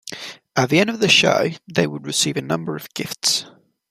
[0.55, 3.45] At the end of the show they would receive a number of gifts.